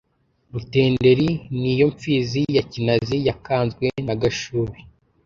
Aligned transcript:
Rutenderi 0.53 1.29
ni 1.59 1.69
iyo 1.73 1.85
mfizi 1.93 2.41
ya 2.55 2.63
Kinazi 2.71 3.17
yakanzwe 3.27 3.85
na 4.05 4.13
Gashubi, 4.21 4.79